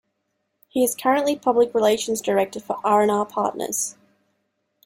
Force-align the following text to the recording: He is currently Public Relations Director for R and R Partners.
He 0.67 0.83
is 0.83 0.95
currently 0.95 1.35
Public 1.35 1.75
Relations 1.75 2.21
Director 2.21 2.59
for 2.59 2.79
R 2.83 3.03
and 3.03 3.11
R 3.11 3.23
Partners. 3.23 3.95